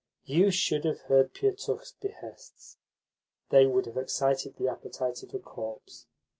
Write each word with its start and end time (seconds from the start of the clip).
You 0.25 0.49
should 0.49 0.83
have 0.85 1.01
heard 1.01 1.31
Pietukh's 1.35 1.91
behests! 2.01 2.79
They 3.51 3.67
would 3.67 3.85
have 3.85 3.97
excited 3.97 4.55
the 4.57 4.67
appetite 4.67 5.21
of 5.21 5.31
a 5.31 5.37
corpse. 5.37 6.07